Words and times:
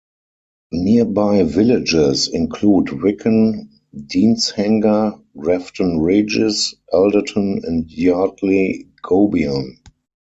Nearby 0.73 1.43
villages 1.43 2.27
include 2.27 2.87
Wicken, 2.87 3.69
Deanshanger, 3.95 5.21
Grafton 5.37 5.99
Regis, 5.99 6.73
Alderton 6.91 7.61
and 7.63 7.87
Yardley 7.91 8.87
Gobion. 9.03 9.77